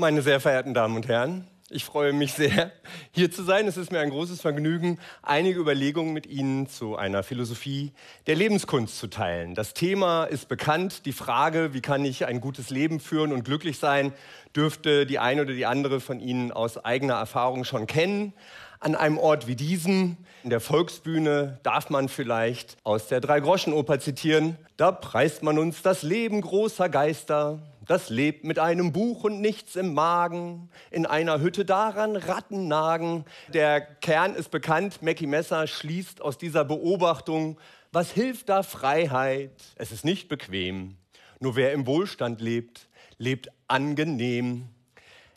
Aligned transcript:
Meine 0.00 0.22
sehr 0.22 0.40
verehrten 0.40 0.72
Damen 0.72 0.96
und 0.96 1.08
Herren, 1.08 1.46
ich 1.68 1.84
freue 1.84 2.14
mich 2.14 2.32
sehr, 2.32 2.72
hier 3.10 3.30
zu 3.30 3.42
sein. 3.42 3.68
Es 3.68 3.76
ist 3.76 3.92
mir 3.92 4.00
ein 4.00 4.08
großes 4.08 4.40
Vergnügen, 4.40 4.98
einige 5.20 5.60
Überlegungen 5.60 6.14
mit 6.14 6.24
Ihnen 6.24 6.68
zu 6.68 6.96
einer 6.96 7.22
Philosophie 7.22 7.92
der 8.26 8.34
Lebenskunst 8.34 8.98
zu 8.98 9.08
teilen. 9.08 9.54
Das 9.54 9.74
Thema 9.74 10.24
ist 10.24 10.48
bekannt. 10.48 11.04
Die 11.04 11.12
Frage, 11.12 11.74
wie 11.74 11.82
kann 11.82 12.02
ich 12.06 12.24
ein 12.24 12.40
gutes 12.40 12.70
Leben 12.70 12.98
führen 12.98 13.30
und 13.30 13.44
glücklich 13.44 13.78
sein, 13.78 14.14
dürfte 14.56 15.04
die 15.04 15.18
eine 15.18 15.42
oder 15.42 15.52
die 15.52 15.66
andere 15.66 16.00
von 16.00 16.18
Ihnen 16.18 16.50
aus 16.50 16.82
eigener 16.82 17.16
Erfahrung 17.16 17.64
schon 17.64 17.86
kennen. 17.86 18.32
An 18.78 18.94
einem 18.94 19.18
Ort 19.18 19.48
wie 19.48 19.54
diesem, 19.54 20.16
in 20.42 20.48
der 20.48 20.60
Volksbühne, 20.60 21.60
darf 21.62 21.90
man 21.90 22.08
vielleicht 22.08 22.78
aus 22.84 23.08
der 23.08 23.20
Drei-Groschen-Oper 23.20 24.00
zitieren. 24.00 24.56
Da 24.78 24.92
preist 24.92 25.42
man 25.42 25.58
uns 25.58 25.82
das 25.82 26.02
Leben 26.02 26.40
großer 26.40 26.88
Geister, 26.88 27.58
das 27.90 28.08
lebt 28.08 28.44
mit 28.44 28.60
einem 28.60 28.92
Buch 28.92 29.24
und 29.24 29.40
nichts 29.40 29.74
im 29.74 29.94
Magen, 29.94 30.70
in 30.92 31.06
einer 31.06 31.40
Hütte 31.40 31.64
daran 31.64 32.14
Ratten 32.14 32.68
nagen. 32.68 33.24
Der 33.52 33.80
Kern 33.80 34.36
ist 34.36 34.52
bekannt, 34.52 35.02
Mackie 35.02 35.26
Messer 35.26 35.66
schließt 35.66 36.22
aus 36.22 36.38
dieser 36.38 36.64
Beobachtung, 36.64 37.58
was 37.90 38.12
hilft 38.12 38.48
da 38.48 38.62
Freiheit? 38.62 39.50
Es 39.74 39.90
ist 39.90 40.04
nicht 40.04 40.28
bequem. 40.28 40.98
Nur 41.40 41.56
wer 41.56 41.72
im 41.72 41.84
Wohlstand 41.84 42.40
lebt, 42.40 42.86
lebt 43.18 43.50
angenehm. 43.66 44.68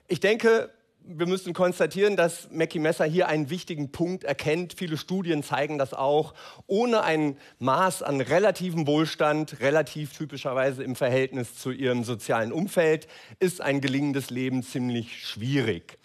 Ich 0.07 0.19
denke, 0.19 0.69
wir 1.05 1.25
müssen 1.27 1.53
konstatieren, 1.53 2.15
dass 2.15 2.49
Mackie 2.51 2.79
Messer 2.79 3.05
hier 3.05 3.27
einen 3.27 3.49
wichtigen 3.49 3.91
Punkt 3.91 4.23
erkennt. 4.23 4.73
Viele 4.77 4.97
Studien 4.97 5.43
zeigen 5.43 5.77
das 5.77 5.93
auch. 5.93 6.33
Ohne 6.67 7.03
ein 7.03 7.37
Maß 7.59 8.03
an 8.03 8.21
relativem 8.21 8.87
Wohlstand, 8.87 9.59
relativ 9.59 10.17
typischerweise 10.17 10.83
im 10.83 10.95
Verhältnis 10.95 11.55
zu 11.55 11.71
ihrem 11.71 12.03
sozialen 12.03 12.51
Umfeld, 12.51 13.07
ist 13.39 13.61
ein 13.61 13.81
gelingendes 13.81 14.29
Leben 14.29 14.63
ziemlich 14.63 15.25
schwierig. 15.25 15.97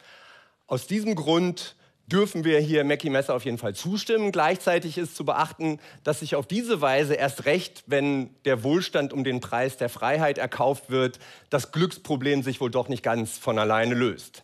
Aus 0.67 0.87
diesem 0.87 1.15
Grund 1.15 1.77
dürfen 2.07 2.45
wir 2.45 2.59
hier 2.59 2.85
Mackie 2.85 3.11
Messer 3.11 3.35
auf 3.35 3.45
jeden 3.45 3.59
Fall 3.59 3.75
zustimmen. 3.75 4.33
Gleichzeitig 4.33 4.99
ist 4.99 5.15
zu 5.15 5.25
beachten, 5.25 5.79
dass 6.05 6.21
sich 6.21 6.35
auf 6.35 6.47
diese 6.47 6.81
Weise 6.81 7.15
erst 7.15 7.45
recht, 7.45 7.85
wenn 7.87 8.31
der 8.45 8.65
Wohlstand 8.65 9.13
um 9.13 9.25
den 9.25 9.41
Preis 9.41 9.77
der 9.77 9.89
Freiheit 9.91 10.39
erkauft 10.39 10.91
wird, 10.91 11.19
das 11.51 11.71
Glücksproblem 11.71 12.43
sich 12.43 12.61
wohl 12.61 12.71
doch 12.71 12.89
nicht 12.89 13.03
ganz 13.03 13.39
von 13.39 13.59
alleine 13.59 13.95
löst. 13.95 14.43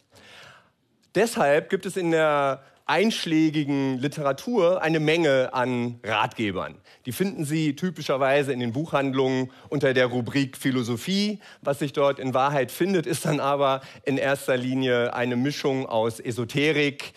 Deshalb 1.15 1.71
gibt 1.71 1.87
es 1.87 1.97
in 1.97 2.11
der 2.11 2.63
einschlägigen 2.87 3.99
Literatur 3.99 4.83
eine 4.83 5.01
Menge 5.01 5.55
an 5.55 6.01
Ratgebern. 6.03 6.75
Die 7.07 7.13
finden 7.13 7.45
Sie 7.45 7.77
typischerweise 7.77 8.53
in 8.53 8.61
den 8.61 8.73
Buchhandlungen 8.73 9.51
unter 9.69 9.95
der 9.95 10.07
Rubrik 10.07 10.57
Philosophie. 10.57 11.39
Was 11.63 11.79
sich 11.79 11.93
dort 11.93 12.19
in 12.19 12.35
Wahrheit 12.35 12.71
findet, 12.71 13.07
ist 13.07 13.25
dann 13.25 13.41
aber 13.41 13.81
in 14.05 14.19
erster 14.19 14.57
Linie 14.57 15.15
eine 15.15 15.37
Mischung 15.37 15.87
aus 15.87 16.21
Esoterik, 16.21 17.13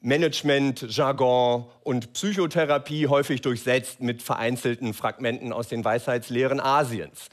Management, 0.00 0.86
Jargon 0.94 1.66
und 1.82 2.12
Psychotherapie, 2.12 3.08
häufig 3.08 3.40
durchsetzt 3.40 4.00
mit 4.00 4.22
vereinzelten 4.22 4.94
Fragmenten 4.94 5.52
aus 5.52 5.68
den 5.68 5.84
Weisheitslehren 5.84 6.60
Asiens. 6.60 7.28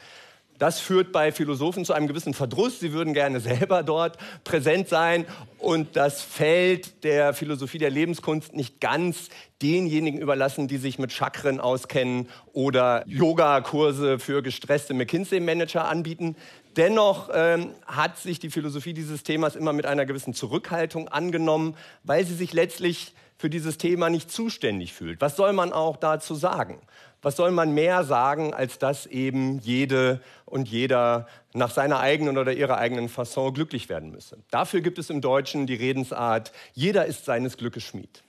Das 0.58 0.80
führt 0.80 1.11
bei 1.11 1.31
Philosophen 1.31 1.84
zu 1.84 1.94
einem 1.94 2.08
gewissen 2.08 2.34
Verdruss. 2.34 2.80
Sie 2.80 2.94
würden 2.94 3.14
gerne 3.14 3.39
selber 3.39 3.84
dort 3.84 4.17
präsent 4.44 4.88
sein 4.88 5.25
und 5.59 5.95
das 5.95 6.22
Feld 6.22 7.03
der 7.03 7.34
Philosophie 7.34 7.78
der 7.78 7.89
Lebenskunst 7.89 8.53
nicht 8.53 8.80
ganz 8.80 9.30
denjenigen 9.62 10.20
überlassen, 10.20 10.67
die 10.67 10.78
sich 10.78 11.00
mit 11.00 11.12
Chakren 11.12 11.59
auskennen 11.59 12.30
oder 12.53 13.03
Yogakurse 13.08 14.20
für 14.20 14.42
gestresste 14.42 14.94
McKinsey-Manager 14.94 15.86
anbieten. 15.86 16.36
Dennoch 16.78 17.30
ähm, 17.34 17.72
hat 17.86 18.17
sich 18.17 18.40
die 18.40 18.50
Philosophie 18.50 18.94
dieses 18.94 19.23
Themas 19.23 19.56
immer 19.56 19.73
mit 19.73 19.86
einer 19.86 20.06
gewissen 20.06 20.34
Zurückhaltung 20.34 21.08
angenommen, 21.08 21.75
weil 22.03 22.25
sie 22.25 22.36
sich 22.36 22.52
letztlich 22.53 23.14
für 23.38 23.50
dieses 23.50 23.78
Thema 23.78 24.09
nicht 24.09 24.31
zuständig 24.31 24.94
fühlt. 24.94 25.22
Was 25.22 25.35
soll 25.35 25.53
man 25.53 25.73
auch 25.73 25.97
dazu 25.97 26.35
sagen? 26.35 26.79
was 27.25 27.38
soll 27.38 27.50
man 27.50 27.73
mehr 27.73 28.03
sagen, 28.03 28.53
als 28.53 28.78
dass 28.78 29.07
eben 29.07 29.57
jede 29.57 30.22
und 30.46 30.69
jeder 30.69 31.28
nach 31.53 31.72
seiner 31.72 32.00
eigenen 32.00 32.38
oder 32.38 32.53
ihrer 32.53 32.78
eigenen 32.78 33.09
Fasson 33.09 33.51
glücklich 33.51 33.90
werden 33.90 34.12
müsse. 34.12 34.38
Dafür 34.51 34.81
gibt 34.81 35.00
es 35.00 35.09
im 35.09 35.22
Deutschen 35.22 35.66
die 35.66 35.74
Redensart, 35.74 36.51
jeder 36.74 37.07
ist 37.07 37.25
seines 37.25 37.57
Glückes 37.57 37.81
Schmied. 37.81 38.22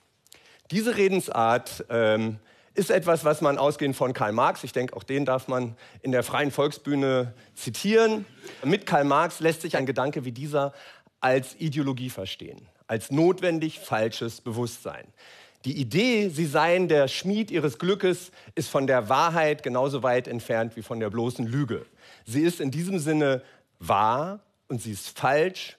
Diese 0.71 0.97
Redensart 0.97 1.85
ähm, 1.91 2.39
ist 2.73 2.89
etwas, 2.89 3.23
was 3.23 3.41
man 3.41 3.59
ausgehend 3.59 3.95
von 3.95 4.13
Karl 4.13 4.31
Marx, 4.31 4.63
ich 4.63 4.71
denke, 4.71 4.95
auch 4.95 5.03
den 5.03 5.25
darf 5.25 5.47
man 5.47 5.77
in 6.01 6.11
der 6.11 6.23
freien 6.23 6.49
Volksbühne 6.49 7.35
zitieren. 7.53 8.25
Mit 8.63 8.87
Karl 8.87 9.03
Marx 9.03 9.41
lässt 9.41 9.61
sich 9.61 9.77
ein 9.77 9.85
Gedanke 9.85 10.25
wie 10.25 10.31
dieser 10.31 10.73
als 11.19 11.53
Ideologie 11.59 12.09
verstehen, 12.09 12.67
als 12.87 13.11
notwendig 13.11 13.79
falsches 13.79 14.41
Bewusstsein. 14.41 15.05
Die 15.65 15.77
Idee, 15.77 16.29
sie 16.29 16.45
seien 16.45 16.87
der 16.87 17.07
Schmied 17.07 17.51
ihres 17.51 17.77
Glückes, 17.77 18.31
ist 18.55 18.69
von 18.69 18.87
der 18.87 19.09
Wahrheit 19.09 19.63
genauso 19.63 20.03
weit 20.03 20.27
entfernt 20.27 20.75
wie 20.75 20.81
von 20.81 20.99
der 20.99 21.09
bloßen 21.09 21.45
Lüge. 21.45 21.85
Sie 22.25 22.41
ist 22.41 22.61
in 22.61 22.71
diesem 22.71 22.99
Sinne 22.99 23.41
wahr 23.79 24.39
und 24.67 24.81
sie 24.81 24.91
ist 24.91 25.17
falsch 25.19 25.77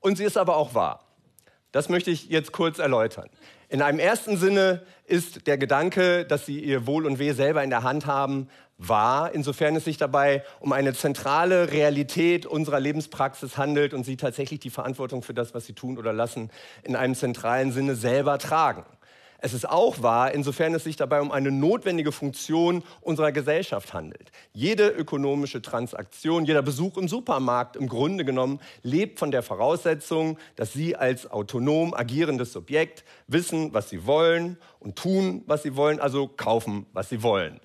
und 0.00 0.16
sie 0.16 0.24
ist 0.24 0.38
aber 0.38 0.56
auch 0.56 0.74
wahr. 0.74 1.04
Das 1.72 1.88
möchte 1.88 2.10
ich 2.10 2.30
jetzt 2.30 2.52
kurz 2.52 2.78
erläutern. 2.78 3.28
In 3.68 3.82
einem 3.82 3.98
ersten 3.98 4.36
Sinne 4.36 4.82
ist 5.04 5.46
der 5.46 5.58
Gedanke, 5.58 6.24
dass 6.24 6.46
sie 6.46 6.60
ihr 6.60 6.86
Wohl 6.86 7.04
und 7.04 7.18
Weh 7.18 7.32
selber 7.32 7.64
in 7.64 7.70
der 7.70 7.82
Hand 7.82 8.06
haben, 8.06 8.48
wahr, 8.78 9.32
insofern 9.32 9.76
es 9.76 9.84
sich 9.84 9.96
dabei 9.96 10.44
um 10.60 10.72
eine 10.72 10.92
zentrale 10.94 11.72
Realität 11.72 12.46
unserer 12.46 12.80
Lebenspraxis 12.80 13.56
handelt 13.56 13.94
und 13.94 14.04
sie 14.04 14.16
tatsächlich 14.16 14.60
die 14.60 14.70
Verantwortung 14.70 15.22
für 15.22 15.34
das, 15.34 15.54
was 15.54 15.66
sie 15.66 15.72
tun 15.72 15.98
oder 15.98 16.12
lassen, 16.12 16.50
in 16.82 16.96
einem 16.96 17.14
zentralen 17.14 17.72
Sinne 17.72 17.94
selber 17.94 18.38
tragen. 18.38 18.84
Es 19.38 19.52
ist 19.52 19.68
auch 19.68 20.02
wahr, 20.02 20.32
insofern 20.32 20.74
es 20.74 20.84
sich 20.84 20.96
dabei 20.96 21.20
um 21.20 21.30
eine 21.30 21.50
notwendige 21.50 22.10
Funktion 22.10 22.82
unserer 23.02 23.32
Gesellschaft 23.32 23.92
handelt. 23.92 24.30
Jede 24.54 24.88
ökonomische 24.88 25.60
Transaktion, 25.60 26.46
jeder 26.46 26.62
Besuch 26.62 26.96
im 26.96 27.06
Supermarkt 27.06 27.76
im 27.76 27.88
Grunde 27.88 28.24
genommen 28.24 28.60
lebt 28.82 29.18
von 29.18 29.30
der 29.30 29.42
Voraussetzung, 29.42 30.38
dass 30.56 30.72
Sie 30.72 30.96
als 30.96 31.30
autonom 31.30 31.92
agierendes 31.92 32.52
Subjekt 32.52 33.04
wissen, 33.26 33.74
was 33.74 33.90
Sie 33.90 34.06
wollen 34.06 34.56
und 34.80 34.96
tun, 34.96 35.42
was 35.46 35.62
Sie 35.62 35.76
wollen, 35.76 36.00
also 36.00 36.28
kaufen, 36.28 36.86
was 36.92 37.10
Sie 37.10 37.22
wollen. 37.22 37.60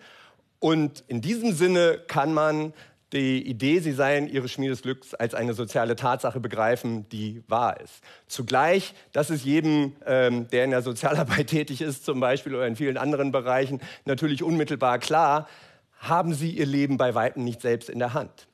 Und 0.61 1.03
in 1.07 1.22
diesem 1.22 1.53
Sinne 1.53 1.99
kann 2.07 2.35
man 2.35 2.73
die 3.13 3.45
Idee, 3.45 3.79
sie 3.79 3.94
seien 3.94 4.29
ihre 4.29 4.47
Schmiede 4.47 4.73
des 4.73 4.83
Glücks 4.83 5.16
als 5.16 5.33
eine 5.33 5.55
soziale 5.55 5.95
Tatsache 5.95 6.39
begreifen, 6.39 7.09
die 7.09 7.44
wahr 7.47 7.81
ist. 7.81 8.01
Zugleich, 8.27 8.94
das 9.11 9.31
ist 9.31 9.44
jedem, 9.44 9.95
ähm, 10.05 10.47
der 10.50 10.63
in 10.63 10.69
der 10.69 10.83
Sozialarbeit 10.83 11.47
tätig 11.47 11.81
ist, 11.81 12.05
zum 12.05 12.19
Beispiel 12.19 12.53
oder 12.53 12.67
in 12.67 12.75
vielen 12.75 12.97
anderen 12.97 13.31
Bereichen, 13.31 13.81
natürlich 14.05 14.44
unmittelbar 14.44 15.00
klar, 15.00 15.47
haben 15.97 16.35
sie 16.35 16.51
ihr 16.51 16.67
Leben 16.67 16.97
bei 16.97 17.16
Weitem 17.16 17.44
nicht 17.44 17.61
selbst 17.61 17.89
in 17.89 17.97
der 17.97 18.13
Hand. 18.13 18.47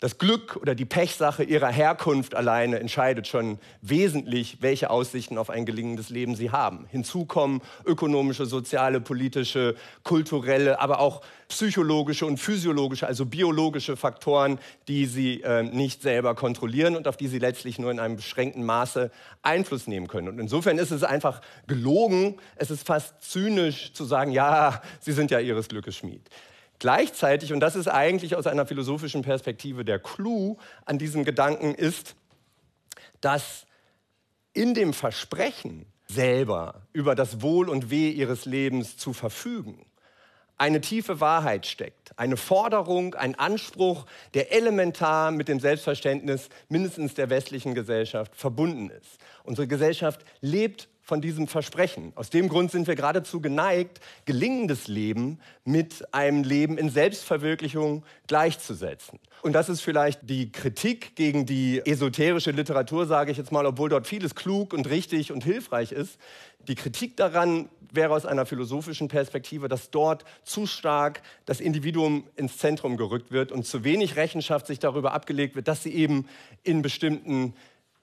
Das 0.00 0.18
Glück 0.18 0.54
oder 0.54 0.76
die 0.76 0.84
Pechsache 0.84 1.42
ihrer 1.42 1.72
Herkunft 1.72 2.36
alleine 2.36 2.78
entscheidet 2.78 3.26
schon 3.26 3.58
wesentlich, 3.80 4.58
welche 4.60 4.90
Aussichten 4.90 5.36
auf 5.36 5.50
ein 5.50 5.66
gelingendes 5.66 6.08
Leben 6.08 6.36
sie 6.36 6.52
haben. 6.52 6.86
Hinzu 6.88 7.24
kommen 7.24 7.62
ökonomische, 7.84 8.46
soziale, 8.46 9.00
politische, 9.00 9.74
kulturelle, 10.04 10.78
aber 10.78 11.00
auch 11.00 11.20
psychologische 11.48 12.26
und 12.26 12.38
physiologische, 12.38 13.08
also 13.08 13.26
biologische 13.26 13.96
Faktoren, 13.96 14.60
die 14.86 15.06
sie 15.06 15.42
äh, 15.42 15.64
nicht 15.64 16.00
selber 16.00 16.36
kontrollieren 16.36 16.94
und 16.94 17.08
auf 17.08 17.16
die 17.16 17.26
sie 17.26 17.40
letztlich 17.40 17.80
nur 17.80 17.90
in 17.90 17.98
einem 17.98 18.14
beschränkten 18.14 18.64
Maße 18.64 19.10
Einfluss 19.42 19.88
nehmen 19.88 20.06
können. 20.06 20.28
Und 20.28 20.38
insofern 20.38 20.78
ist 20.78 20.92
es 20.92 21.02
einfach 21.02 21.40
gelogen, 21.66 22.36
es 22.54 22.70
ist 22.70 22.86
fast 22.86 23.20
zynisch 23.20 23.92
zu 23.94 24.04
sagen, 24.04 24.30
ja, 24.30 24.80
sie 25.00 25.12
sind 25.12 25.32
ja 25.32 25.40
ihres 25.40 25.66
Glückes 25.66 25.96
Schmied. 25.96 26.22
Gleichzeitig, 26.78 27.52
und 27.52 27.60
das 27.60 27.74
ist 27.76 27.88
eigentlich 27.88 28.36
aus 28.36 28.46
einer 28.46 28.66
philosophischen 28.66 29.22
Perspektive 29.22 29.84
der 29.84 29.98
Clou 29.98 30.58
an 30.84 30.98
diesem 30.98 31.24
Gedanken, 31.24 31.74
ist, 31.74 32.14
dass 33.20 33.66
in 34.52 34.74
dem 34.74 34.92
Versprechen 34.92 35.86
selber 36.06 36.82
über 36.92 37.14
das 37.14 37.42
Wohl 37.42 37.68
und 37.68 37.90
Weh 37.90 38.10
ihres 38.10 38.44
Lebens 38.44 38.96
zu 38.96 39.12
verfügen, 39.12 39.84
eine 40.56 40.80
tiefe 40.80 41.20
Wahrheit 41.20 41.66
steckt, 41.66 42.18
eine 42.18 42.36
Forderung, 42.36 43.14
ein 43.14 43.36
Anspruch, 43.36 44.06
der 44.34 44.52
elementar 44.52 45.30
mit 45.30 45.46
dem 45.46 45.60
Selbstverständnis 45.60 46.48
mindestens 46.68 47.14
der 47.14 47.30
westlichen 47.30 47.74
Gesellschaft 47.74 48.34
verbunden 48.34 48.90
ist. 48.90 49.18
Unsere 49.44 49.68
Gesellschaft 49.68 50.24
lebt 50.40 50.88
von 51.08 51.22
diesem 51.22 51.48
Versprechen. 51.48 52.12
Aus 52.16 52.28
dem 52.28 52.50
Grund 52.50 52.70
sind 52.70 52.86
wir 52.86 52.94
geradezu 52.94 53.40
geneigt, 53.40 53.98
gelingendes 54.26 54.88
Leben 54.88 55.40
mit 55.64 56.12
einem 56.12 56.44
Leben 56.44 56.76
in 56.76 56.90
Selbstverwirklichung 56.90 58.04
gleichzusetzen. 58.26 59.18
Und 59.40 59.54
das 59.54 59.70
ist 59.70 59.80
vielleicht 59.80 60.28
die 60.28 60.52
Kritik 60.52 61.16
gegen 61.16 61.46
die 61.46 61.80
esoterische 61.86 62.50
Literatur, 62.50 63.06
sage 63.06 63.30
ich 63.30 63.38
jetzt 63.38 63.52
mal, 63.52 63.64
obwohl 63.64 63.88
dort 63.88 64.06
vieles 64.06 64.34
klug 64.34 64.74
und 64.74 64.90
richtig 64.90 65.32
und 65.32 65.42
hilfreich 65.42 65.92
ist. 65.92 66.18
Die 66.66 66.74
Kritik 66.74 67.16
daran 67.16 67.70
wäre 67.90 68.12
aus 68.12 68.26
einer 68.26 68.44
philosophischen 68.44 69.08
Perspektive, 69.08 69.68
dass 69.68 69.90
dort 69.90 70.26
zu 70.44 70.66
stark 70.66 71.22
das 71.46 71.60
Individuum 71.60 72.24
ins 72.36 72.58
Zentrum 72.58 72.98
gerückt 72.98 73.30
wird 73.30 73.50
und 73.50 73.64
zu 73.64 73.82
wenig 73.82 74.16
Rechenschaft 74.16 74.66
sich 74.66 74.78
darüber 74.78 75.14
abgelegt 75.14 75.56
wird, 75.56 75.68
dass 75.68 75.82
sie 75.82 75.94
eben 75.94 76.28
in 76.64 76.82
bestimmten 76.82 77.54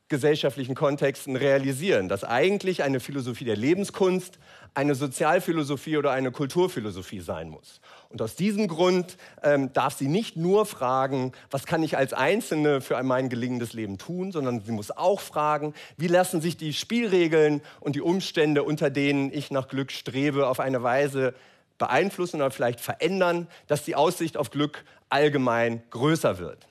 gesellschaftlichen 0.07 0.75
Kontexten 0.75 1.35
realisieren, 1.35 2.09
dass 2.09 2.23
eigentlich 2.23 2.83
eine 2.83 2.99
Philosophie 2.99 3.45
der 3.45 3.55
Lebenskunst 3.55 4.37
eine 4.75 4.93
Sozialphilosophie 4.93 5.97
oder 5.97 6.11
eine 6.11 6.31
Kulturphilosophie 6.31 7.21
sein 7.21 7.49
muss. 7.49 7.79
Und 8.09 8.21
aus 8.21 8.35
diesem 8.35 8.67
Grund 8.67 9.17
ähm, 9.41 9.73
darf 9.73 9.95
sie 9.95 10.07
nicht 10.07 10.35
nur 10.35 10.65
fragen, 10.65 11.31
was 11.49 11.65
kann 11.65 11.81
ich 11.81 11.97
als 11.97 12.13
Einzelne 12.13 12.81
für 12.81 13.01
mein 13.01 13.29
gelingendes 13.29 13.73
Leben 13.73 13.97
tun, 13.97 14.31
sondern 14.31 14.61
sie 14.61 14.73
muss 14.73 14.91
auch 14.91 15.21
fragen, 15.21 15.73
wie 15.97 16.07
lassen 16.07 16.41
sich 16.41 16.57
die 16.57 16.73
Spielregeln 16.73 17.61
und 17.79 17.95
die 17.95 18.01
Umstände, 18.01 18.63
unter 18.63 18.89
denen 18.89 19.33
ich 19.33 19.49
nach 19.49 19.69
Glück 19.69 19.91
strebe, 19.91 20.47
auf 20.47 20.59
eine 20.59 20.83
Weise 20.83 21.33
beeinflussen 21.77 22.37
oder 22.37 22.51
vielleicht 22.51 22.81
verändern, 22.81 23.47
dass 23.67 23.83
die 23.83 23.95
Aussicht 23.95 24.37
auf 24.37 24.51
Glück 24.51 24.83
allgemein 25.09 25.83
größer 25.89 26.37
wird. 26.37 26.67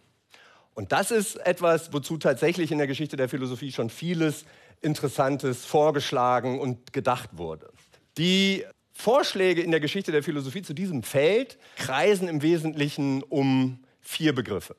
Und 0.75 0.93
das 0.93 1.11
ist 1.11 1.37
etwas, 1.37 1.93
wozu 1.93 2.19
tatsächlich 2.19 2.73
in 2.73 2.79
der 2.79 2.87
Geschichte 2.87 3.17
der 3.17 3.29
Philosophie 3.29 3.73
schon 3.73 3.91
vieles 3.91 4.45
Interessantes 4.81 5.65
vorgeschlagen 5.65 6.61
und 6.61 6.93
gedacht 6.93 7.31
wurde. 7.33 7.71
Die 8.19 8.65
Vorschläge 8.93 9.63
in 9.63 9.71
der 9.71 9.81
Geschichte 9.81 10.13
der 10.13 10.23
Philosophie 10.23 10.63
zu 10.63 10.75
diesem 10.75 11.03
Feld 11.03 11.59
kreisen 11.77 12.29
im 12.29 12.43
Wesentlichen 12.43 13.23
um 13.23 13.85
vier 14.01 14.35
Begriffe. 14.35 14.77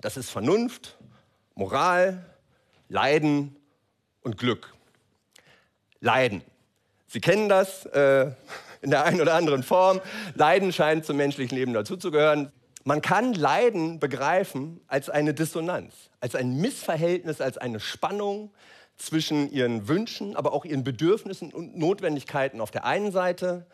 Das 0.00 0.16
ist 0.16 0.30
Vernunft, 0.30 0.96
Moral, 1.54 2.24
Leiden 2.88 3.56
und 4.22 4.36
Glück. 4.36 4.74
Leiden. 6.00 6.42
Sie 7.06 7.20
kennen 7.20 7.48
das 7.48 7.86
äh, 7.86 8.30
in 8.82 8.90
der 8.90 9.04
einen 9.04 9.20
oder 9.20 9.34
anderen 9.34 9.62
Form. 9.62 10.00
Leiden 10.34 10.72
scheint 10.72 11.04
zum 11.06 11.16
menschlichen 11.16 11.56
Leben 11.56 11.72
dazuzugehören. 11.72 12.52
Man 12.86 13.00
kann 13.00 13.32
Leiden 13.32 13.98
begreifen 13.98 14.80
als 14.88 15.08
eine 15.08 15.32
Dissonanz, 15.32 15.94
als 16.20 16.34
ein 16.34 16.60
Missverhältnis, 16.60 17.40
als 17.40 17.56
eine 17.56 17.80
Spannung 17.80 18.50
zwischen 18.96 19.50
ihren 19.50 19.88
Wünschen, 19.88 20.36
aber 20.36 20.52
auch 20.52 20.66
ihren 20.66 20.84
Bedürfnissen 20.84 21.52
und 21.52 21.78
Notwendigkeiten 21.78 22.60
auf 22.60 22.70
der 22.70 22.84
einen 22.84 23.10
Seite 23.10 23.66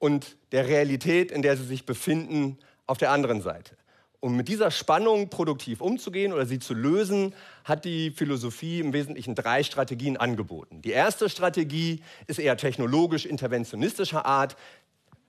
und 0.00 0.36
der 0.50 0.66
Realität, 0.66 1.30
in 1.30 1.42
der 1.42 1.56
sie 1.56 1.64
sich 1.64 1.86
befinden, 1.86 2.58
auf 2.88 2.98
der 2.98 3.12
anderen 3.12 3.40
Seite. 3.40 3.76
Um 4.18 4.36
mit 4.36 4.48
dieser 4.48 4.72
Spannung 4.72 5.30
produktiv 5.30 5.80
umzugehen 5.80 6.32
oder 6.32 6.44
sie 6.44 6.58
zu 6.58 6.74
lösen, 6.74 7.34
hat 7.64 7.84
die 7.84 8.10
Philosophie 8.10 8.80
im 8.80 8.92
Wesentlichen 8.92 9.36
drei 9.36 9.62
Strategien 9.62 10.16
angeboten. 10.16 10.82
Die 10.82 10.90
erste 10.90 11.30
Strategie 11.30 12.02
ist 12.26 12.40
eher 12.40 12.56
technologisch 12.56 13.26
interventionistischer 13.26 14.26
Art. 14.26 14.56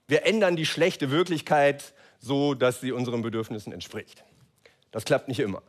Wir 0.08 0.26
ändern 0.26 0.56
die 0.56 0.66
schlechte 0.66 1.10
Wirklichkeit 1.10 1.94
so, 2.22 2.54
dass 2.54 2.80
sie 2.80 2.92
unseren 2.92 3.20
Bedürfnissen 3.20 3.72
entspricht. 3.72 4.24
Das 4.90 5.04
klappt 5.04 5.28
nicht 5.28 5.40
immer. 5.40 5.62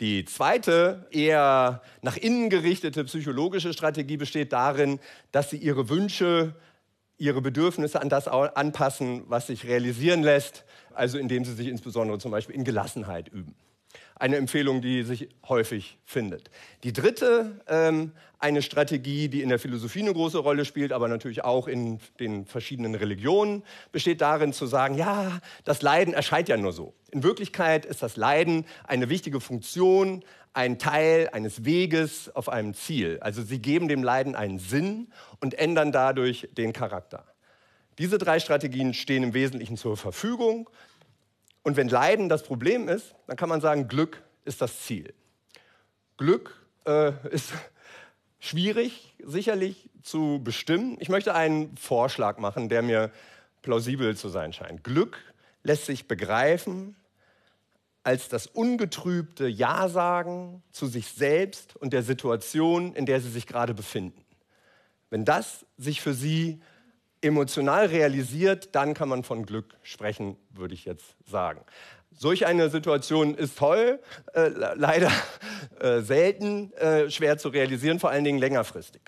Die 0.00 0.24
zweite, 0.24 1.06
eher 1.10 1.82
nach 2.02 2.16
innen 2.16 2.48
gerichtete 2.48 3.04
psychologische 3.04 3.72
Strategie 3.72 4.16
besteht 4.16 4.52
darin, 4.52 5.00
dass 5.32 5.50
sie 5.50 5.56
ihre 5.56 5.88
Wünsche, 5.88 6.54
ihre 7.18 7.42
Bedürfnisse 7.42 8.00
an 8.00 8.08
das 8.08 8.28
anpassen, 8.28 9.24
was 9.26 9.48
sich 9.48 9.66
realisieren 9.66 10.22
lässt, 10.22 10.64
also 10.94 11.18
indem 11.18 11.44
sie 11.44 11.52
sich 11.52 11.66
insbesondere 11.66 12.18
zum 12.18 12.30
Beispiel 12.30 12.54
in 12.54 12.64
Gelassenheit 12.64 13.28
üben 13.28 13.56
eine 14.16 14.36
Empfehlung, 14.36 14.80
die 14.80 15.02
sich 15.02 15.28
häufig 15.48 15.98
findet. 16.04 16.50
Die 16.82 16.92
dritte, 16.92 17.60
ähm, 17.68 18.12
eine 18.38 18.62
Strategie, 18.62 19.28
die 19.28 19.42
in 19.42 19.48
der 19.48 19.58
Philosophie 19.58 20.02
eine 20.02 20.12
große 20.12 20.38
Rolle 20.38 20.64
spielt, 20.64 20.92
aber 20.92 21.08
natürlich 21.08 21.44
auch 21.44 21.66
in 21.66 21.98
den 22.20 22.46
verschiedenen 22.46 22.94
Religionen, 22.94 23.64
besteht 23.90 24.20
darin 24.20 24.52
zu 24.52 24.66
sagen, 24.66 24.94
ja, 24.96 25.40
das 25.64 25.82
Leiden 25.82 26.14
erscheint 26.14 26.48
ja 26.48 26.56
nur 26.56 26.72
so. 26.72 26.94
In 27.10 27.22
Wirklichkeit 27.22 27.84
ist 27.84 28.02
das 28.02 28.16
Leiden 28.16 28.64
eine 28.84 29.08
wichtige 29.08 29.40
Funktion, 29.40 30.22
ein 30.52 30.78
Teil 30.78 31.28
eines 31.32 31.64
Weges 31.64 32.34
auf 32.34 32.48
einem 32.48 32.74
Ziel. 32.74 33.18
Also 33.20 33.42
sie 33.42 33.60
geben 33.60 33.88
dem 33.88 34.02
Leiden 34.02 34.34
einen 34.34 34.58
Sinn 34.58 35.08
und 35.40 35.54
ändern 35.54 35.92
dadurch 35.92 36.48
den 36.52 36.72
Charakter. 36.72 37.24
Diese 37.98 38.18
drei 38.18 38.38
Strategien 38.38 38.94
stehen 38.94 39.24
im 39.24 39.34
Wesentlichen 39.34 39.76
zur 39.76 39.96
Verfügung. 39.96 40.70
Und 41.68 41.76
wenn 41.76 41.88
Leiden 41.88 42.30
das 42.30 42.44
Problem 42.44 42.88
ist, 42.88 43.14
dann 43.26 43.36
kann 43.36 43.50
man 43.50 43.60
sagen, 43.60 43.88
Glück 43.88 44.22
ist 44.46 44.62
das 44.62 44.86
Ziel. 44.86 45.12
Glück 46.16 46.56
äh, 46.86 47.12
ist 47.28 47.52
schwierig, 48.38 49.14
sicherlich 49.22 49.90
zu 50.02 50.40
bestimmen. 50.42 50.96
Ich 50.98 51.10
möchte 51.10 51.34
einen 51.34 51.76
Vorschlag 51.76 52.38
machen, 52.38 52.70
der 52.70 52.80
mir 52.80 53.10
plausibel 53.60 54.16
zu 54.16 54.30
sein 54.30 54.54
scheint. 54.54 54.82
Glück 54.82 55.18
lässt 55.62 55.84
sich 55.84 56.08
begreifen 56.08 56.96
als 58.02 58.30
das 58.30 58.46
ungetrübte 58.46 59.46
Ja-Sagen 59.46 60.62
zu 60.72 60.86
sich 60.86 61.08
selbst 61.08 61.76
und 61.76 61.92
der 61.92 62.02
Situation, 62.02 62.94
in 62.94 63.04
der 63.04 63.20
Sie 63.20 63.28
sich 63.28 63.46
gerade 63.46 63.74
befinden. 63.74 64.24
Wenn 65.10 65.26
das 65.26 65.66
sich 65.76 66.00
für 66.00 66.14
Sie 66.14 66.62
emotional 67.20 67.86
realisiert, 67.86 68.74
dann 68.74 68.94
kann 68.94 69.08
man 69.08 69.24
von 69.24 69.44
Glück 69.44 69.76
sprechen, 69.82 70.36
würde 70.50 70.74
ich 70.74 70.84
jetzt 70.84 71.16
sagen. 71.26 71.60
Solch 72.12 72.46
eine 72.46 72.68
Situation 72.68 73.34
ist 73.34 73.58
toll, 73.58 74.00
äh, 74.34 74.48
leider 74.48 75.10
äh, 75.80 76.00
selten, 76.00 76.72
äh, 76.74 77.10
schwer 77.10 77.38
zu 77.38 77.48
realisieren, 77.48 78.00
vor 78.00 78.10
allen 78.10 78.24
Dingen 78.24 78.38
längerfristig. 78.38 79.02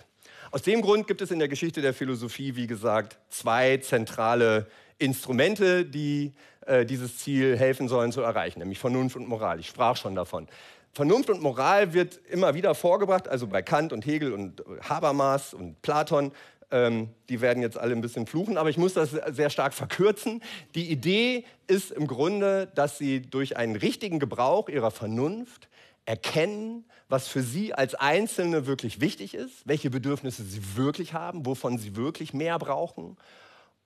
Aus 0.53 0.63
dem 0.63 0.81
Grund 0.83 1.07
gibt 1.07 1.21
es 1.21 1.31
in 1.31 1.39
der 1.39 1.49
Geschichte 1.49 1.81
der 1.81 1.95
Philosophie, 1.95 2.57
wie 2.57 2.67
gesagt, 2.67 3.19
zwei 3.29 3.79
zentrale 3.79 4.67
Instrumente, 4.99 5.85
die 5.85 6.35
äh, 6.67 6.85
dieses 6.85 7.19
Ziel 7.19 7.57
helfen 7.57 7.89
sollen 7.89 8.13
zu 8.13 8.21
erreichen, 8.21 8.59
nämlich 8.59 8.79
Vernunft 8.79 9.17
und 9.17 9.29
Moral. 9.29 9.61
Ich 9.61 9.69
sprach 9.69 9.97
schon 9.97 10.15
davon. 10.15 10.47
Vernunft 10.93 11.31
und 11.31 11.41
Moral 11.41 11.95
wird 11.95 12.21
immer 12.29 12.55
wieder 12.55 12.75
vorgebracht, 12.75 13.29
also 13.29 13.47
bei 13.47 13.63
Kant 13.63 13.93
und 13.93 14.05
Hegel 14.05 14.33
und 14.33 14.63
Habermas 14.89 15.55
und 15.55 15.81
Platon 15.83 16.33
ähm, 16.71 17.09
die 17.29 17.41
werden 17.41 17.63
jetzt 17.63 17.79
alle 17.79 17.95
ein 17.95 18.01
bisschen 18.01 18.27
fluchen, 18.27 18.57
aber 18.57 18.71
ich 18.71 18.77
muss 18.77 18.95
das 18.95 19.11
sehr 19.11 19.51
stark 19.51 19.75
verkürzen. 19.75 20.43
Die 20.75 20.91
Idee 20.91 21.45
ist 21.67 21.91
im 21.91 22.07
Grunde, 22.07 22.71
dass 22.75 22.99
sie 22.99 23.23
durch 23.23 23.57
einen 23.57 23.77
richtigen 23.77 24.19
Gebrauch 24.19 24.69
ihrer 24.69 24.91
Vernunft 24.91 25.69
erkennen, 26.05 26.85
was 27.09 27.29
für 27.29 27.43
sie 27.43 27.75
als 27.75 27.95
Einzelne 27.95 28.67
wirklich 28.67 29.01
wichtig 29.01 29.35
ist, 29.35 29.67
welche 29.67 29.91
Bedürfnisse 29.91 30.43
sie 30.43 30.77
wirklich 30.77 31.13
haben, 31.13 31.47
wovon 31.47 31.79
sie 31.79 31.97
wirklich 31.97 32.33
mehr 32.33 32.59
brauchen. 32.59 33.17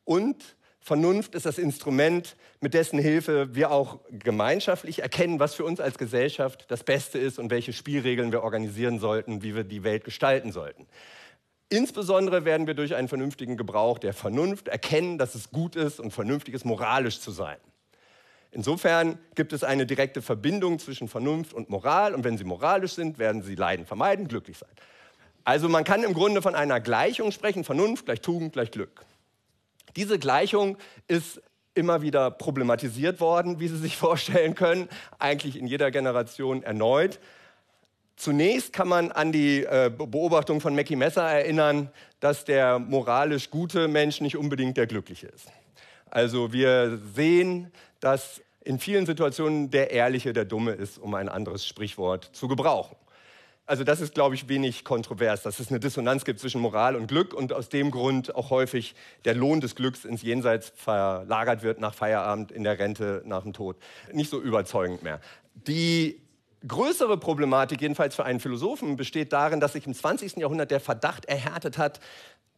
Und 0.05 0.57
Vernunft 0.81 1.35
ist 1.35 1.47
das 1.47 1.57
Instrument, 1.57 2.37
mit 2.61 2.75
dessen 2.75 2.99
Hilfe 2.99 3.55
wir 3.55 3.71
auch 3.71 4.01
gemeinschaftlich 4.11 5.01
erkennen, 5.01 5.41
was 5.41 5.55
für 5.55 5.65
uns 5.65 5.81
als 5.81 5.97
Gesellschaft 5.97 6.67
das 6.69 6.85
Beste 6.85 7.19
ist 7.19 7.39
und 7.39 7.51
welche 7.51 7.73
Spielregeln 7.73 8.33
wir 8.33 8.43
organisieren 8.43 8.99
sollten, 8.99 9.43
wie 9.43 9.55
wir 9.55 9.65
die 9.65 9.83
Welt 9.83 10.05
gestalten 10.05 10.53
sollten. 10.53 10.87
Insbesondere 11.69 12.45
werden 12.45 12.67
wir 12.67 12.75
durch 12.75 12.95
einen 12.95 13.09
vernünftigen 13.09 13.57
Gebrauch 13.57 13.99
der 13.99 14.13
Vernunft 14.13 14.69
erkennen, 14.69 15.19
dass 15.19 15.35
es 15.35 15.51
gut 15.51 15.77
ist 15.77 15.99
und 15.99 16.13
vernünftig 16.13 16.55
ist, 16.55 16.65
moralisch 16.65 17.21
zu 17.21 17.31
sein. 17.31 17.57
Insofern 18.51 19.19
gibt 19.35 19.53
es 19.53 19.65
eine 19.65 19.85
direkte 19.85 20.23
Verbindung 20.23 20.79
zwischen 20.79 21.09
Vernunft 21.09 21.53
und 21.53 21.71
Moral 21.71 22.15
und 22.15 22.23
wenn 22.23 22.39
sie 22.39 22.45
moralisch 22.45 22.93
sind, 22.93 23.19
werden 23.19 23.43
sie 23.43 23.57
Leiden 23.57 23.85
vermeiden, 23.85 24.29
glücklich 24.29 24.59
sein. 24.59 24.71
Also 25.43 25.69
man 25.69 25.83
kann 25.85 26.05
im 26.05 26.15
Grunde 26.15 26.41
von 26.41 26.55
einer 26.55 26.81
Gleichung 26.81 27.33
sprechen, 27.33 27.65
Vernunft 27.65 28.07
gleich 28.07 28.21
Tugend 28.21 28.53
gleich 28.53 28.71
Glück. 28.71 29.05
Diese 29.97 30.19
Gleichung 30.19 30.79
ist 31.09 31.43
immer 31.75 32.03
wieder 32.03 32.31
problematisiert 32.31 33.21
worden, 33.21 33.59
wie 33.59 33.69
Sie 33.69 33.77
sich 33.77 33.97
vorstellen 33.97 34.55
können, 34.55 34.89
eigentlich 35.19 35.57
in 35.57 35.67
jeder 35.67 35.91
Generation 35.91 36.63
erneut. 36.63 37.19
Zunächst 38.17 38.73
kann 38.73 38.89
man 38.89 39.11
an 39.11 39.33
die 39.33 39.65
äh, 39.65 39.91
Beobachtung 39.91 40.61
von 40.61 40.75
Mackie 40.75 40.97
Messer 40.97 41.23
erinnern, 41.23 41.91
dass 42.21 42.45
der 42.45 42.79
moralisch 42.79 43.51
gute 43.51 43.89
Mensch 43.89 44.21
nicht 44.21 44.37
unbedingt 44.37 44.77
der 44.77 44.87
glückliche 44.87 45.27
ist. 45.27 45.49
Also 46.07 46.53
wir 46.53 47.01
sehen, 47.15 47.73
dass 47.99 48.41
in 48.63 48.79
vielen 48.79 49.05
Situationen 49.05 49.71
der 49.71 49.91
Ehrliche 49.91 50.33
der 50.33 50.45
Dumme 50.45 50.73
ist, 50.73 50.99
um 50.99 51.15
ein 51.15 51.29
anderes 51.29 51.67
Sprichwort 51.67 52.31
zu 52.33 52.49
gebrauchen. 52.49 52.97
Also 53.67 53.83
das 53.83 54.01
ist, 54.01 54.15
glaube 54.15 54.35
ich, 54.35 54.49
wenig 54.49 54.85
kontrovers, 54.85 55.43
dass 55.43 55.59
es 55.59 55.71
eine 55.71 55.81
Dissonanz 55.81 56.27
gibt 56.27 56.39
zwischen 56.39 56.61
Moral 56.61 56.97
und 56.97 57.07
Glück 57.07 57.33
und 57.33 57.53
aus 57.53 57.71
dem 57.71 57.91
Grund 57.91 58.35
auch 58.35 58.51
häufig 58.51 58.95
der 59.25 59.35
Lohn 59.35 59.63
des 59.63 59.75
Glücks 59.75 60.05
ins 60.05 60.21
Jenseits 60.21 60.73
verlagert 60.77 61.63
wird 61.63 61.81
nach 61.81 61.95
Feierabend, 61.95 62.53
in 62.53 62.63
der 62.63 62.79
Rente, 62.79 63.23
nach 63.25 63.43
dem 63.43 63.55
Tod. 63.55 63.77
Nicht 64.13 64.31
so 64.31 64.41
überzeugend 64.41 65.03
mehr. 65.03 65.19
Die 65.55 66.21
größere 66.67 67.19
Problematik, 67.19 67.81
jedenfalls 67.81 68.15
für 68.15 68.25
einen 68.25 68.41
Philosophen, 68.41 68.97
besteht 68.97 69.33
darin, 69.33 69.61
dass 69.61 69.75
sich 69.75 69.87
im 69.87 69.95
20. 69.95 70.37
Jahrhundert 70.37 70.71
der 70.71 70.81
Verdacht 70.81 71.25
erhärtet 71.27 71.79
hat, 71.79 72.01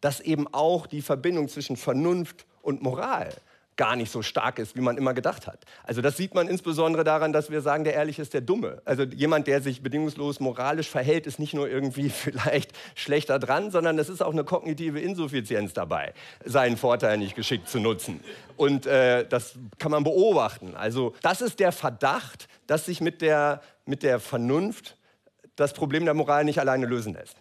dass 0.01 0.21
eben 0.21 0.47
auch 0.53 0.87
die 0.87 1.03
Verbindung 1.03 1.49
zwischen 1.49 1.77
Vernunft 1.77 2.47
und 2.63 2.83
Moral 2.83 3.35
gar 3.77 3.97
nicht 3.97 4.11
so 4.11 4.23
stark 4.23 4.59
ist, 4.59 4.77
wie 4.77 4.81
man 4.81 4.97
immer 4.97 5.15
gedacht 5.15 5.47
hat. 5.47 5.65
Also 5.85 6.01
das 6.01 6.17
sieht 6.17 6.35
man 6.35 6.49
insbesondere 6.49 7.05
daran, 7.05 7.33
dass 7.33 7.51
wir 7.51 7.61
sagen, 7.61 7.85
der 7.85 7.95
Ehrliche 7.95 8.23
ist 8.23 8.33
der 8.33 8.41
Dumme. 8.41 8.81
Also 8.85 9.03
jemand, 9.03 9.47
der 9.47 9.61
sich 9.61 9.83
bedingungslos 9.83 10.41
moralisch 10.41 10.89
verhält, 10.89 11.27
ist 11.27 11.39
nicht 11.39 11.55
nur 11.55 11.69
irgendwie 11.69 12.09
vielleicht 12.11 12.73
schlechter 12.95 13.39
dran, 13.39 13.71
sondern 13.71 13.99
es 13.99 14.09
ist 14.09 14.23
auch 14.23 14.33
eine 14.33 14.45
kognitive 14.45 15.01
Insuffizienz 15.01 15.75
dabei, 15.75 16.15
seinen 16.45 16.77
Vorteil 16.77 17.19
nicht 17.19 17.37
geschickt 17.37 17.69
zu 17.69 17.79
nutzen. 17.79 18.21
Und 18.57 18.87
äh, 18.87 19.27
das 19.29 19.55
kann 19.79 19.91
man 19.91 20.05
beobachten. 20.05 20.75
Also 20.75 21.15
das 21.23 21.41
ist 21.43 21.61
der 21.61 21.73
Verdacht, 21.73 22.49
dass 22.67 22.87
sich 22.87 23.01
mit 23.01 23.21
der, 23.21 23.61
mit 23.85 24.03
der 24.03 24.21
Vernunft 24.21 24.97
das 25.57 25.73
Problem 25.73 26.05
der 26.05 26.15
Moral 26.15 26.45
nicht 26.45 26.61
alleine 26.61 26.87
lösen 26.87 27.15
lässt. 27.15 27.37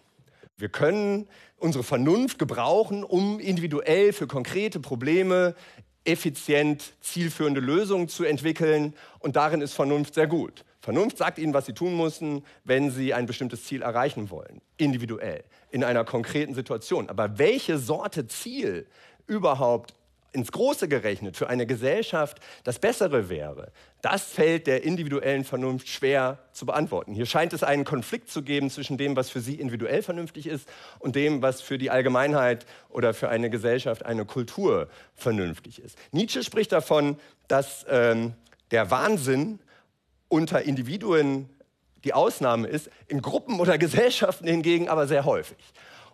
Wir 0.58 0.70
können 0.70 1.28
unsere 1.58 1.84
Vernunft 1.84 2.38
gebrauchen, 2.38 3.04
um 3.04 3.38
individuell 3.40 4.12
für 4.12 4.26
konkrete 4.26 4.80
Probleme 4.80 5.54
effizient 6.06 6.94
zielführende 7.00 7.60
Lösungen 7.60 8.08
zu 8.08 8.24
entwickeln. 8.24 8.94
Und 9.18 9.36
darin 9.36 9.60
ist 9.60 9.74
Vernunft 9.74 10.14
sehr 10.14 10.26
gut. 10.26 10.64
Vernunft 10.80 11.18
sagt 11.18 11.38
ihnen, 11.38 11.52
was 11.52 11.66
sie 11.66 11.72
tun 11.72 11.96
müssen, 11.96 12.44
wenn 12.64 12.90
sie 12.90 13.12
ein 13.12 13.26
bestimmtes 13.26 13.64
Ziel 13.64 13.82
erreichen 13.82 14.30
wollen, 14.30 14.60
individuell, 14.76 15.42
in 15.70 15.82
einer 15.82 16.04
konkreten 16.04 16.54
Situation. 16.54 17.08
Aber 17.08 17.38
welche 17.38 17.78
Sorte 17.78 18.28
Ziel 18.28 18.86
überhaupt 19.26 19.94
ins 20.36 20.52
Große 20.52 20.86
gerechnet 20.86 21.36
für 21.36 21.48
eine 21.48 21.66
Gesellschaft 21.66 22.40
das 22.62 22.78
Bessere 22.78 23.30
wäre, 23.30 23.72
das 24.02 24.22
fällt 24.22 24.66
der 24.66 24.84
individuellen 24.84 25.44
Vernunft 25.44 25.88
schwer 25.88 26.38
zu 26.52 26.66
beantworten. 26.66 27.14
Hier 27.14 27.24
scheint 27.24 27.54
es 27.54 27.62
einen 27.62 27.84
Konflikt 27.84 28.30
zu 28.30 28.42
geben 28.42 28.68
zwischen 28.68 28.98
dem, 28.98 29.16
was 29.16 29.30
für 29.30 29.40
sie 29.40 29.54
individuell 29.54 30.02
vernünftig 30.02 30.46
ist 30.46 30.68
und 30.98 31.16
dem, 31.16 31.40
was 31.40 31.62
für 31.62 31.78
die 31.78 31.90
Allgemeinheit 31.90 32.66
oder 32.90 33.14
für 33.14 33.30
eine 33.30 33.48
Gesellschaft, 33.48 34.04
eine 34.04 34.26
Kultur 34.26 34.88
vernünftig 35.14 35.80
ist. 35.82 35.96
Nietzsche 36.12 36.42
spricht 36.42 36.70
davon, 36.70 37.18
dass 37.48 37.86
ähm, 37.88 38.34
der 38.72 38.90
Wahnsinn 38.90 39.58
unter 40.28 40.62
Individuen 40.62 41.48
die 42.04 42.12
Ausnahme 42.12 42.68
ist, 42.68 42.90
in 43.08 43.22
Gruppen 43.22 43.58
oder 43.58 43.78
Gesellschaften 43.78 44.46
hingegen 44.46 44.90
aber 44.90 45.06
sehr 45.06 45.24
häufig. 45.24 45.56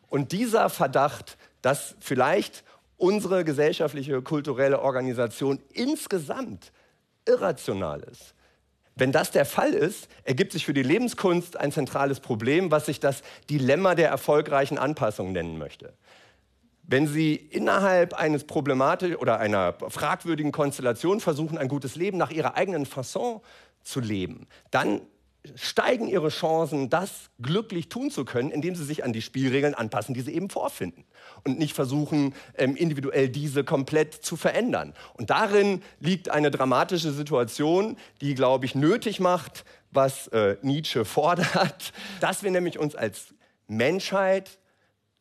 Und 0.09 0.31
dieser 0.31 0.71
Verdacht, 0.71 1.37
dass 1.61 1.97
vielleicht 1.99 2.63
unsere 2.97 3.45
gesellschaftliche, 3.45 4.23
kulturelle 4.23 4.81
Organisation 4.81 5.61
insgesamt 5.73 6.73
irrational 7.27 8.03
ist. 8.03 8.35
Wenn 8.95 9.13
das 9.13 9.31
der 9.31 9.47
Fall 9.47 9.73
ist, 9.73 10.09
ergibt 10.25 10.53
sich 10.53 10.67
für 10.67 10.75
die 10.75 10.83
Lebenskunst 10.83 11.57
ein 11.57 11.73
zentrales 11.73 12.21
Problem, 12.21 12.71
was 12.71 12.87
sich 12.87 13.01
das 13.01 13.23
Dilemma 13.49 13.95
der 13.95 14.09
erfolgreichen 14.09 14.77
Anpassung 14.77 15.33
nennen 15.33 15.57
möchte. 15.59 15.95
Wenn 16.83 17.07
Sie 17.07 17.37
innerhalb 17.37 18.13
eines 18.13 18.45
problematischen 18.45 19.17
oder 19.17 19.39
einer 19.39 19.75
fragwürdigen 19.89 20.53
Konstellation 20.53 21.21
versuchen, 21.21 21.57
ein 21.57 21.69
gutes 21.69 21.97
Leben 21.97 22.19
nach 22.19 22.31
Ihrer 22.31 22.57
eigenen 22.57 22.85
Fasson 22.85 23.41
zu 23.83 24.01
leben, 24.01 24.47
dann 24.71 25.01
steigen 25.57 26.07
ihre 26.07 26.29
Chancen, 26.29 26.89
das 26.89 27.31
glücklich 27.41 27.89
tun 27.89 28.11
zu 28.11 28.25
können, 28.25 28.51
indem 28.51 28.77
sie 28.77 28.85
sich 28.85 29.05
an 29.05 29.13
die 29.13 29.23
Spielregeln 29.23 29.75
anpassen, 29.75 30.15
die 30.15 30.21
sie 30.21 30.35
eben 30.35 30.49
vorfinden 30.51 31.05
und 31.45 31.59
nicht 31.59 31.75
versuchen, 31.75 32.35
ähm, 32.57 32.77
individuell 32.77 33.29
diese 33.29 33.65
komplett 33.65 34.15
zu 34.15 34.37
verändern. 34.37 34.95
Und 35.15 35.31
darin 35.31 35.83
liegt 35.99 36.31
eine 36.31 36.51
dramatische 36.51 37.13
Situation, 37.13 37.97
die, 38.21 38.35
glaube 38.35 38.67
ich, 38.67 38.75
nötig 38.75 39.19
macht, 39.19 39.65
was 39.91 40.29
äh, 40.29 40.57
Nietzsche 40.63 41.05
fordert, 41.05 41.93
dass 42.21 42.43
wir 42.43 42.51
nämlich 42.51 42.79
uns 42.79 42.95
als 42.95 43.35
Menschheit 43.67 44.59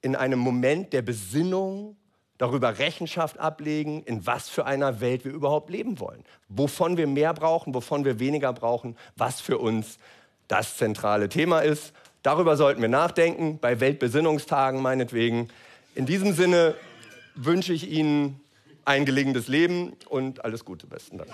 in 0.02 0.16
einem 0.16 0.40
Moment 0.40 0.94
der 0.94 1.02
Besinnung 1.02 1.98
darüber 2.42 2.80
Rechenschaft 2.80 3.40
ablegen, 3.40 4.02
in 4.02 4.26
was 4.26 4.50
für 4.50 4.66
einer 4.66 5.00
Welt 5.00 5.26
wir 5.26 5.32
überhaupt 5.32 5.70
leben 5.70 6.00
wollen. 6.00 6.26
Wovon 6.50 6.98
wir 6.98 7.06
mehr 7.06 7.36
brauchen, 7.36 7.76
wovon 7.76 8.04
wir 8.04 8.20
weniger 8.20 8.52
brauchen, 8.52 8.98
was 9.16 9.40
für 9.40 9.60
uns 9.60 10.00
das 10.48 10.76
zentrale 10.76 11.30
Thema 11.30 11.60
ist. 11.60 11.94
Darüber 12.24 12.58
sollten 12.58 12.82
wir 12.82 12.90
nachdenken, 12.90 13.60
bei 13.60 13.80
Weltbesinnungstagen 13.80 14.82
meinetwegen. 14.82 15.50
In 15.94 16.08
diesem 16.08 16.34
Sinne 16.34 16.74
wünsche 17.36 17.74
ich 17.74 17.88
Ihnen 17.88 18.42
ein 18.86 19.06
gelingendes 19.06 19.48
Leben 19.48 19.94
und 20.10 20.44
alles 20.44 20.66
Gute. 20.66 20.88
Besten 20.88 21.20
Dank. 21.20 21.30